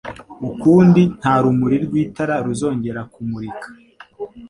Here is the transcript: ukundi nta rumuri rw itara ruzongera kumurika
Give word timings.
ukundi 0.49 1.01
nta 1.19 1.33
rumuri 1.43 1.77
rw 1.85 1.93
itara 2.03 2.35
ruzongera 2.45 3.01
kumurika 3.13 3.67